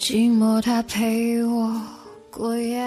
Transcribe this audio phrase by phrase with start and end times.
[0.00, 1.70] 寂寞它陪我
[2.30, 2.80] 过夜。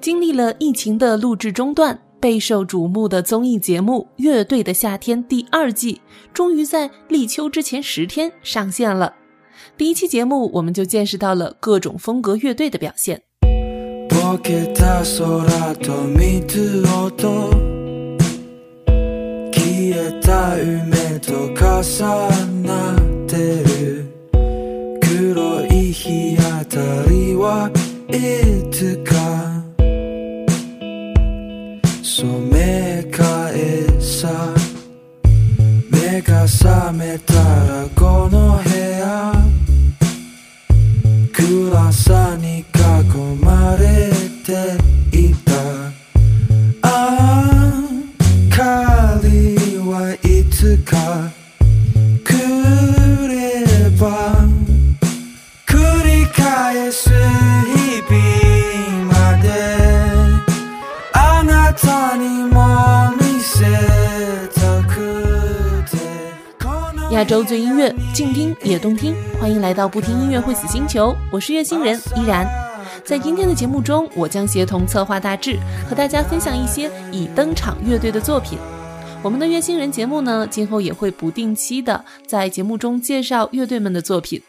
[0.00, 2.00] 经历了疫情的录制中断。
[2.20, 6.00] 备受瞩目的综艺节目《乐队的夏天》第二季
[6.34, 9.14] 终于在立秋之前十天上线了。
[9.76, 13.22] 第一期节目，我们就见识到了各种风格乐队的表现。
[27.40, 27.70] は
[28.08, 29.14] いつか
[32.02, 34.28] 染め返さ
[35.88, 37.57] 目が覚めた。
[67.28, 69.14] 洲最音乐，静听也动听。
[69.38, 72.48] 欢迎来到不听音乐会死星球，我是月星人依然。
[73.04, 78.58] 在今天的节目中，我将协同策划大志，和大家分享一些已登场乐队的作品。
[79.22, 84.40] 我们的月星人节目呢，今后也会不定期的在节目中介绍乐队们的作品。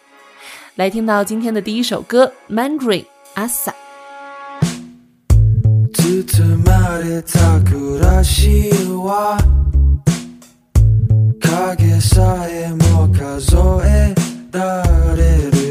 [0.75, 3.03] 来听到今天的第一首歌《Mandarin
[3.35, 3.73] Asa》。
[11.59, 14.15] 影さえも数え
[14.53, 14.81] ら
[15.13, 15.68] れる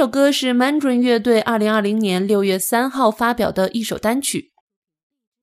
[0.00, 4.50] 首歌是 Mandarin 乐队2020年6月3号发表的一首单曲。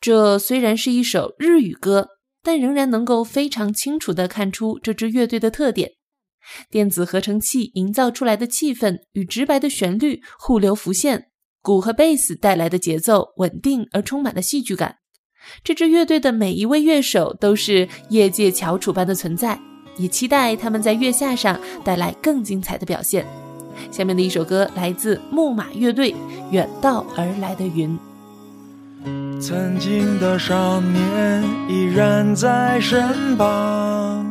[0.01, 2.07] 这虽然是一首日语歌，
[2.41, 5.91] 但仍然能够非常清楚地看出这支乐队的特点：
[6.71, 11.27] 电子合成器营造出来的气氛与直白的旋律互流浮现，
[11.61, 14.95] 鼓和贝斯带来的节奏稳定而充满了戏剧感。
[15.63, 19.59] 这支乐队的每一位乐手都是业界翘楚般的存在。
[19.99, 23.23] 也期待他们在月下上带来更精彩的表现。
[23.91, 26.11] 下面的一首歌来自木马乐队，
[26.51, 27.89] 《远道而来的云》。
[29.41, 34.25] 曾经的少年依然在身旁，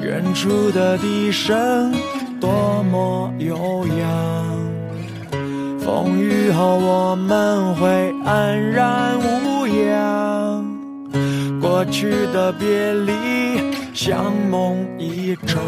[0.00, 1.92] 远处的笛声
[2.40, 4.56] 多么悠扬。
[5.80, 10.64] 风雨后我们会安然无恙，
[11.60, 13.12] 过去的别离
[13.92, 15.60] 像梦一场。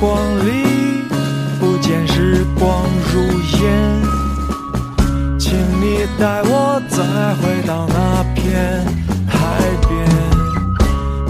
[0.00, 0.16] 光
[0.46, 1.04] 里
[1.60, 3.20] 不见时光如
[3.60, 4.00] 烟，
[5.38, 7.04] 请你带我再
[7.34, 8.82] 回到那片
[9.28, 9.36] 海
[9.86, 10.08] 边，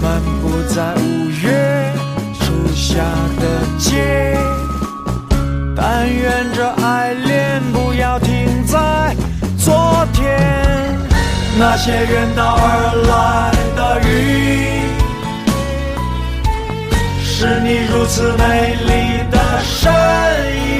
[0.01, 1.93] 漫步在五月
[2.39, 3.03] 初夏
[3.41, 3.43] 的
[3.77, 4.37] 街。
[5.75, 9.13] 但愿这爱恋不要停在
[9.57, 10.97] 昨天，
[11.59, 15.00] 那些远道而来的云。
[17.41, 19.91] 是你如此美丽的身
[20.53, 20.77] 影，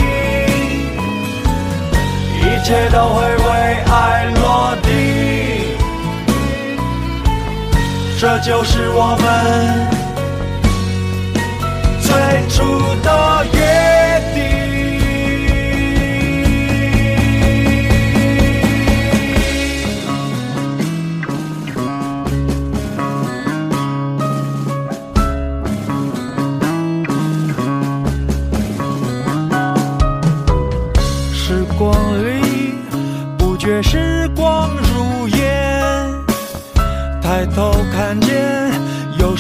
[2.38, 3.44] 一切都会为
[3.90, 4.90] 爱落地，
[8.20, 9.26] 这就是我们
[12.00, 12.14] 最
[12.56, 12.62] 初
[13.02, 13.10] 的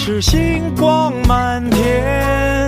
[0.03, 2.67] 是星光满天。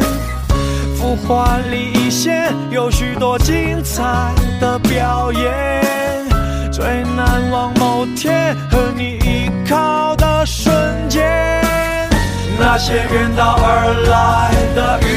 [0.95, 4.03] 浮华里一现，有许多精彩
[4.61, 5.51] 的表演。
[6.71, 6.85] 最
[7.15, 10.71] 难忘某天和你依靠的瞬
[11.09, 11.23] 间，
[12.59, 15.09] 那些远道而来的雨。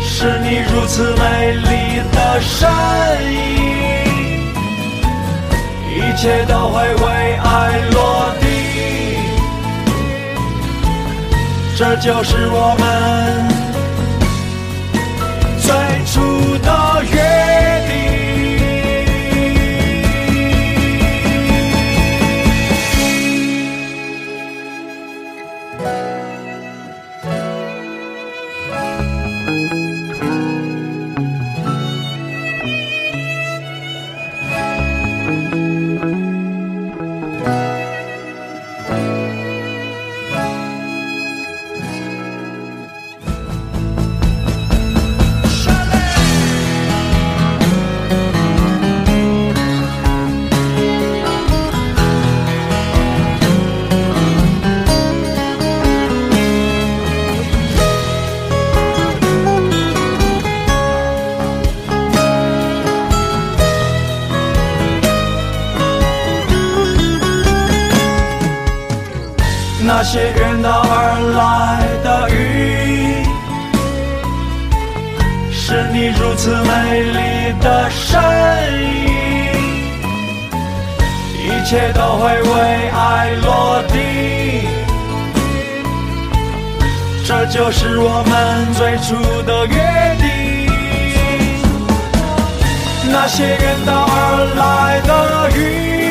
[0.00, 2.66] 是你如此美丽的身
[3.30, 3.36] 影，
[5.98, 8.00] 一切都会为爱落
[11.84, 12.84] 这就是我们
[15.58, 15.74] 最
[16.06, 17.21] 初的约
[70.04, 73.22] 那些远道而来的雨，
[75.52, 78.20] 是你如此美丽的身
[78.82, 78.82] 影，
[81.38, 82.50] 一切都会为
[82.90, 84.66] 爱落地，
[87.24, 90.26] 这就是我们最初的约定。
[93.12, 95.12] 那些远道而来的
[95.56, 96.01] 雨。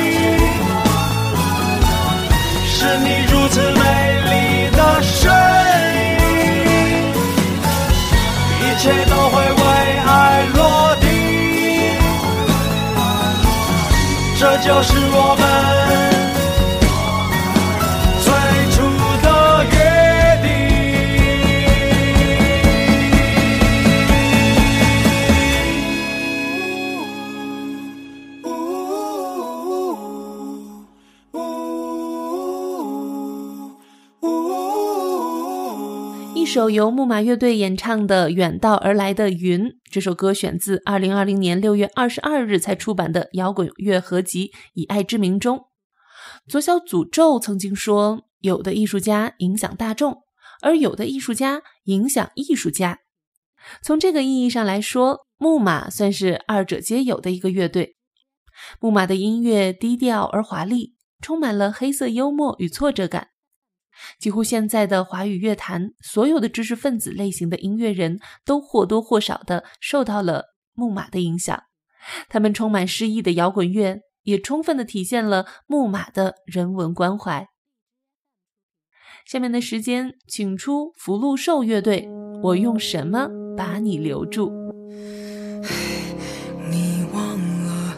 [14.62, 16.11] 就是我们。
[36.51, 45.62] 首由木马乐队演唱的《远道而来的云》，这首歌选自2020年6月22日才出版的摇滚乐合集《以爱之名》中。
[46.50, 50.24] 左小诅咒曾经说：“有的艺术家影响大众，
[50.62, 53.00] 而有的艺术家影响艺术家。”
[53.81, 57.96] 从这个意义上来说，木马算是二者皆有的一个乐队。
[58.81, 63.29] 木马的音乐低调而华丽，充满了黑色幽默与挫折感。
[64.20, 71.63] 几乎现在的华语乐坛，所有的知识分子类型的音乐人都或多或少的受到了木马的影响。
[72.29, 77.48] 他们充满诗意的摇滚乐，也充分的体现了木马的人文关怀。
[79.25, 82.10] 下面的时间，请出福禄寿乐队，
[82.41, 84.50] 我用什么把你留住？
[86.70, 87.96] 你忘了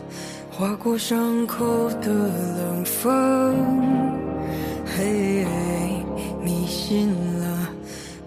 [0.51, 4.22] 划过伤口的冷风。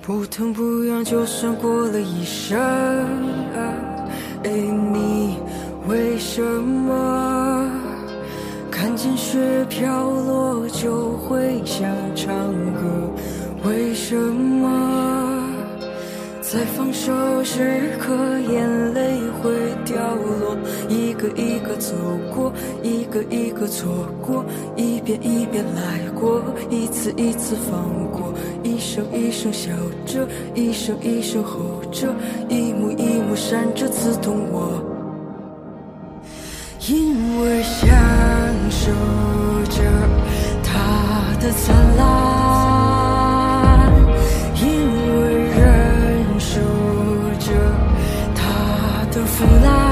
[0.07, 2.57] 不疼不痒，就算过了一生。
[3.57, 5.37] 哎，你
[5.89, 7.69] 为什么
[8.71, 12.31] 看见雪飘落就会想唱
[12.75, 13.11] 歌？
[13.65, 15.26] 为什么？
[16.49, 17.13] 在放手
[17.43, 19.51] 时刻，眼泪会
[19.85, 20.57] 掉落，
[20.89, 21.93] 一个一个走
[22.33, 22.53] 过，
[22.85, 24.45] 一个一个错过，
[24.77, 29.73] 一遍一遍来过，一次一次放过，一声一声笑
[30.07, 30.25] 着，
[30.55, 32.15] 一声一声吼着，
[32.49, 34.81] 一幕一幕闪着刺痛我，
[36.89, 37.91] 因为享
[38.71, 38.93] 受
[39.69, 39.83] 着
[40.63, 42.36] 它的灿烂。
[49.37, 49.86] 腐烂，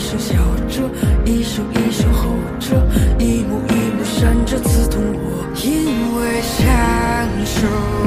[0.00, 0.34] 一声笑
[0.66, 0.90] 着，
[1.26, 2.74] 一声一声吼着，
[3.18, 6.66] 一幕一幕闪着刺痛我，因为享
[7.44, 7.99] 受。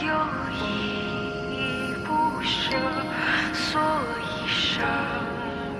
[0.01, 0.07] 又
[0.53, 0.63] 依
[1.51, 2.75] 依不舍
[3.53, 3.81] 所
[4.21, 4.83] 以生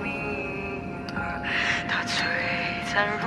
[0.04, 0.82] 命
[1.16, 1.42] 啊
[1.88, 2.24] 它璀
[2.88, 3.26] 璨如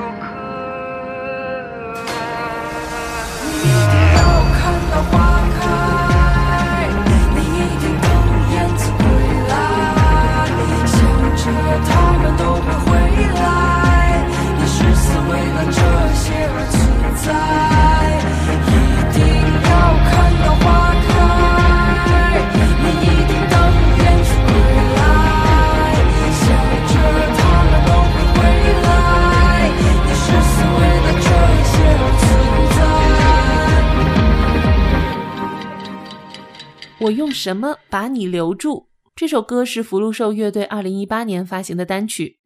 [37.00, 38.88] 我用什么把你留住？
[39.14, 42.38] 这首歌是福禄寿乐队二零一八年发行的单曲。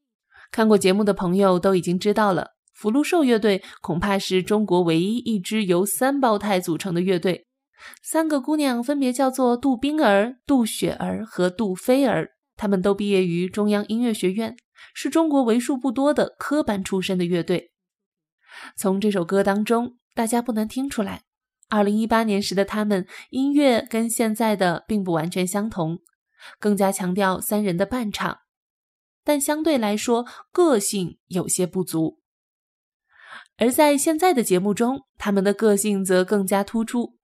[0.53, 2.51] 看过节目的朋友都已经知道了，
[2.83, 7.47] 福禄寿乐队恐怕是中国唯一一支由三胞胎组成的乐队。
[8.03, 14.57] 三个姑娘分别叫做杜冰儿、杜雪儿和杜菲儿，她们都毕业于中央音乐学院，
[14.95, 17.71] 是中国为数不多的科班出身的乐队。
[18.77, 21.23] 从这首歌当中，大家不难听出来，
[21.69, 26.01] 二零一八年时的他们，音乐跟现在的并不完全相同，
[26.59, 28.39] 更加强调三人的伴唱，
[29.23, 32.19] 但相对来说个性有些不足。
[33.59, 37.17] 而在现在的节目中，他们的个性则更加突出，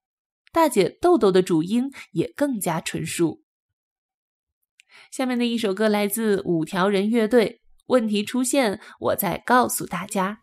[0.53, 3.43] 大姐豆豆的主音也更加纯熟。
[5.11, 10.43] 下面的一首歌来自五条人乐队，问题出现，我再告诉大家。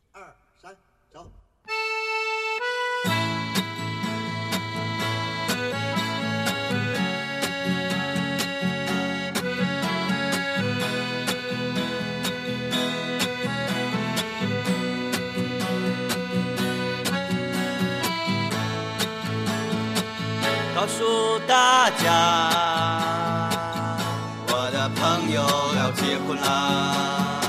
[26.41, 27.39] 啦，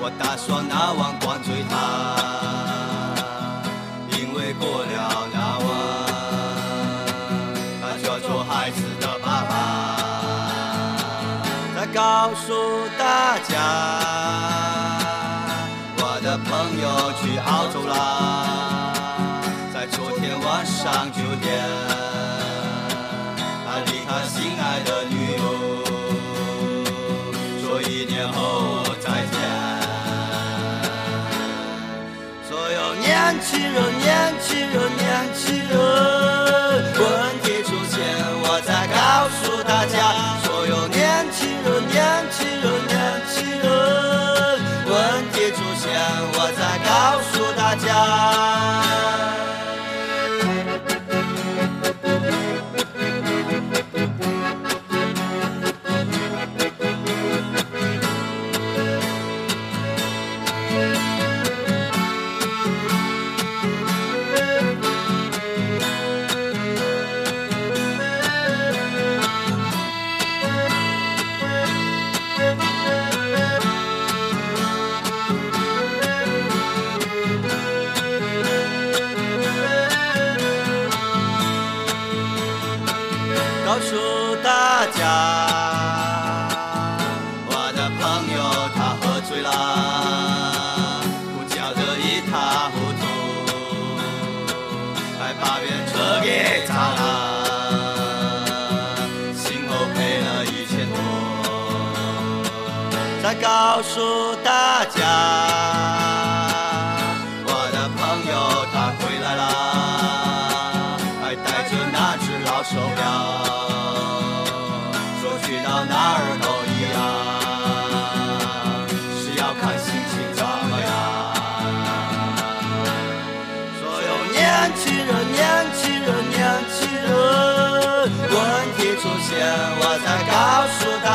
[0.00, 1.72] 我打算拿碗灌醉他，
[4.16, 5.68] 因为过了那晚，
[7.80, 9.52] 他叫做孩子的爸爸。
[11.76, 12.52] 他告诉
[27.90, 29.34] 一年后再见。
[32.48, 35.74] 所有年轻人，年轻人，年轻人，
[36.94, 37.04] 问
[37.42, 37.98] 题出现，
[38.44, 40.38] 我再告诉大家。
[40.44, 41.98] 所有年轻人，年
[42.30, 42.94] 轻人，年
[43.28, 43.68] 轻人，
[44.86, 44.94] 问
[45.32, 45.90] 题出现，
[46.34, 48.59] 我再告诉大家。
[83.72, 83.94] 告诉
[84.42, 85.00] 大家，
[87.46, 88.02] 我的朋
[88.34, 88.42] 友
[88.74, 89.48] 他喝醉了，
[91.30, 93.02] 呼叫得一塌糊涂，
[95.20, 96.98] 还把别人车给砸了，
[99.36, 100.98] 幸好赔了一千多。
[103.22, 104.98] 再告诉大家，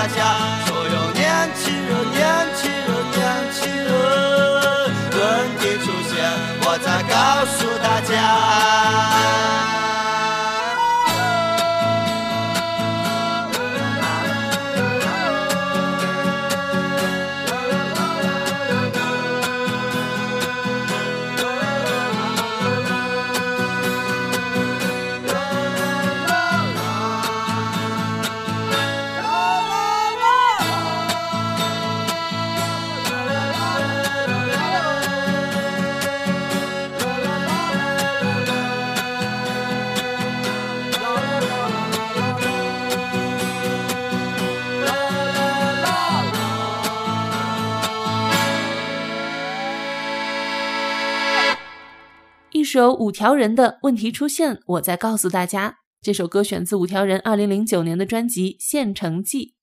[0.07, 0.17] 家。
[0.65, 1.23] 所有年
[1.55, 2.23] 轻人，年
[2.55, 3.21] 轻人，年
[3.53, 3.89] 轻人，
[5.11, 5.19] 问
[5.59, 6.13] 题出现，
[6.61, 7.13] 我再告
[7.45, 7.57] 诉
[52.75, 55.77] 首五条人的问题出现，我再告诉大家。
[56.01, 59.55] 这首歌选自五条人二零零九年的专辑《县城记》。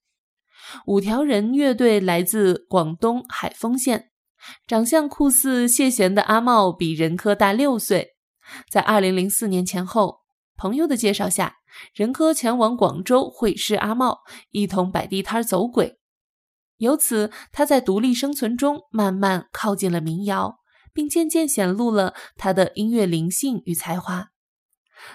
[0.87, 4.09] 五条人乐队来自广东海丰县，
[4.67, 8.13] 长相酷似谢贤的阿茂比任科大六岁。
[8.71, 10.21] 在二零零四年前后，
[10.57, 11.57] 朋友的介绍下，
[11.95, 14.21] 任科前往广州会师阿茂，
[14.53, 15.99] 一同摆地摊走鬼。
[16.79, 20.61] 由此，他在独立生存中慢慢靠近了民谣，
[20.93, 24.29] 并渐渐显露了他的音乐灵性与才华。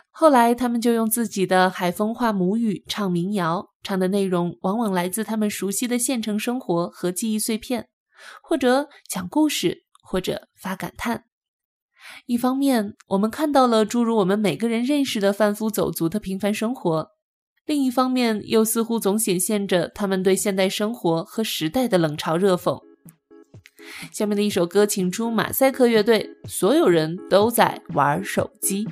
[0.09, 7.87] 后来，他们就用自己的海丰话母语唱民谣，唱的内容往往来自他们熟悉的县城生活和记忆碎片，
[8.41, 11.23] 或者讲故事，或者发感叹。
[12.25, 17.11] 一方面，我们看到了诸如我们每个人认识的贩夫走卒的平凡生活；
[17.65, 22.87] 另一方面，又似乎总显现着他们对现代生活和时代的冷嘲热讽。
[24.12, 28.88] 下面的一首歌，请出马赛克乐队，所有人都在玩手机。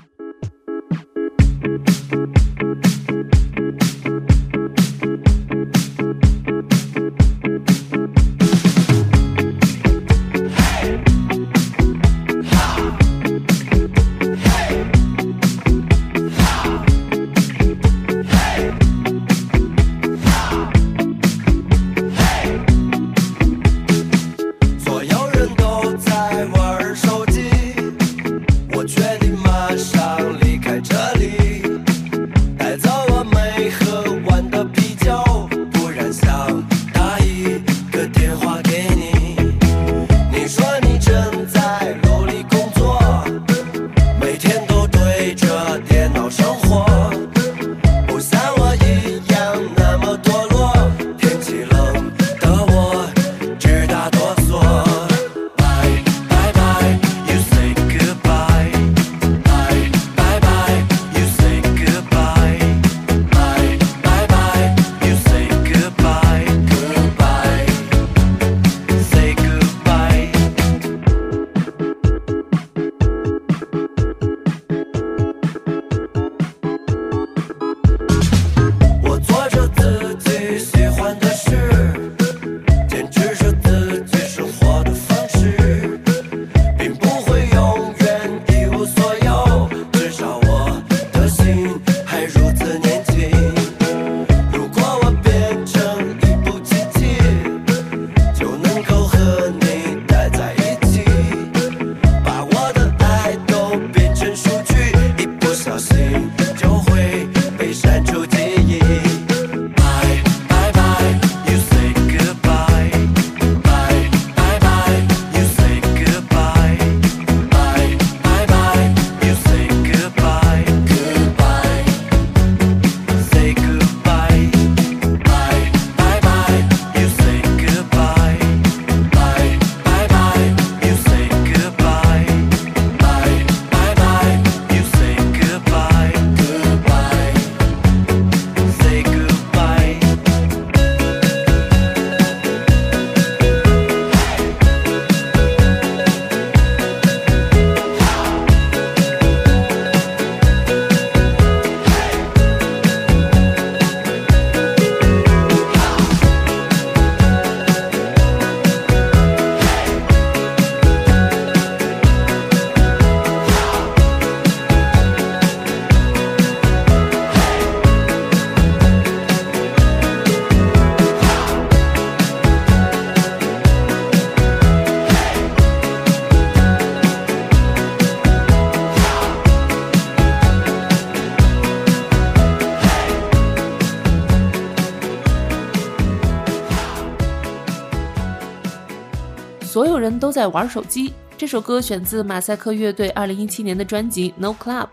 [190.06, 191.12] 人都在玩手机。
[191.36, 194.86] 这首歌选自马赛克乐队二零一七年的专辑《No Club》。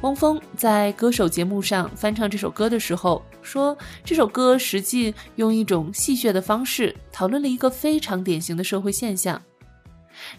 [0.00, 9.42] 汪峰在歌手节目上翻唱这首歌的时候说，这首歌实际用一种戏谑的方式讨论了一个非常典型的社会现象。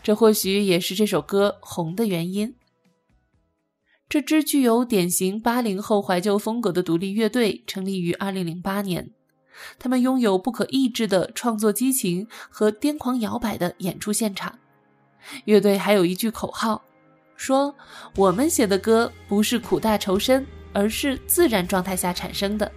[0.01, 2.55] 这或许也是这首歌红的原因。
[4.09, 9.11] 这支具有典型八零后怀旧风格的独立乐队成立于二零零八年。
[9.79, 14.57] 他们拥有不可抑制的创作激情和癫狂摇摆的演出现场。
[15.45, 16.81] 乐队还有一句口号，
[17.35, 17.73] 说
[18.15, 22.71] ：“我们写的歌不是苦大仇深，而是自然状态下产生的。”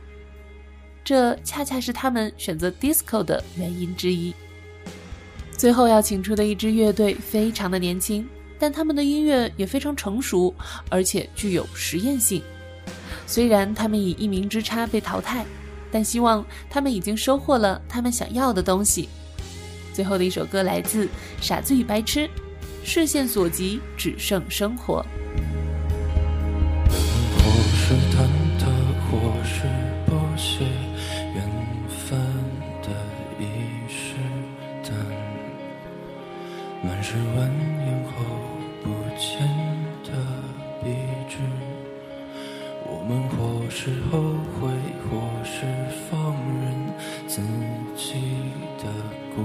[1.04, 4.34] 这恰恰是他们选择 disco 的原因之一。
[5.52, 10.54] 最后要请出的一支乐队非常的年轻，但他们的音乐也非常成熟，
[10.90, 12.42] 而且具有实验性。
[13.26, 15.46] 虽然他们以一名之差被淘汰，
[15.96, 19.08] 但希望他们已经收获了他们想要的东西。
[19.94, 21.06] 最后的一首歌来自
[21.40, 22.28] 《傻子与白痴》，
[22.84, 25.02] 视线所及只剩生活。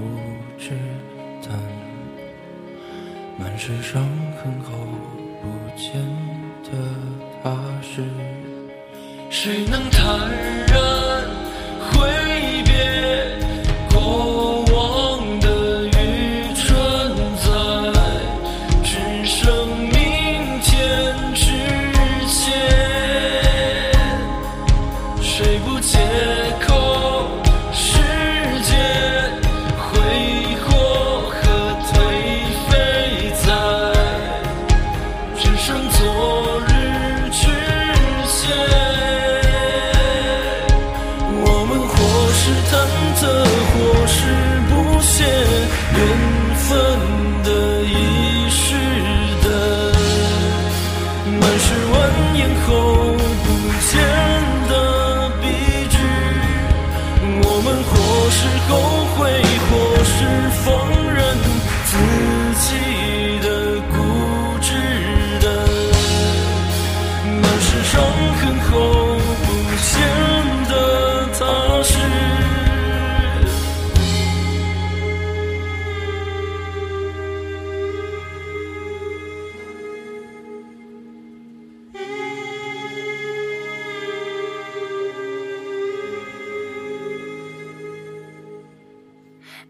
[0.02, 0.08] 固
[0.58, 0.70] 执，
[1.42, 1.52] 但
[3.38, 4.02] 满是伤
[4.36, 4.72] 痕后
[5.40, 5.94] 不见
[6.64, 6.70] 的
[7.42, 8.02] 踏实。
[9.30, 10.02] 谁能坦
[10.66, 10.74] 然
[11.88, 11.92] 挥
[12.64, 12.72] 别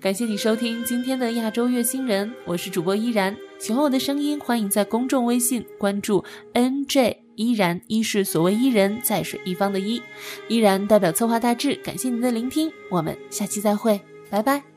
[0.03, 3.37] 感谢你收听今天的亚洲月星人，我是主播依然。
[3.61, 10.03] 喜欢我的声音，欢迎在公众微信关注 NJ 依然，一是所谓伊人，在水一方的依，
[10.49, 14.72] 依然代表策划大致，感谢您的聆听，我们下期再会，拜拜。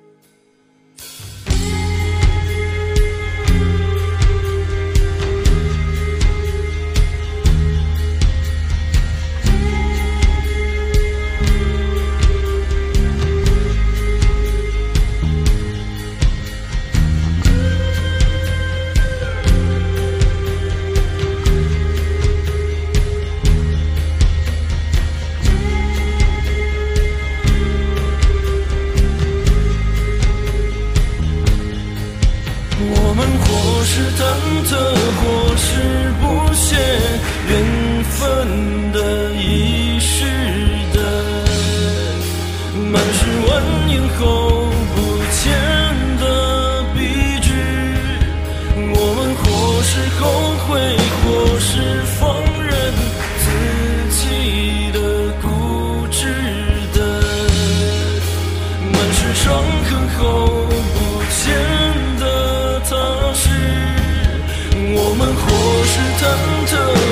[66.18, 66.22] 忐
[66.66, 66.72] 忑，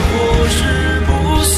[0.09, 0.59] 或是
[1.05, 1.57] 不屑，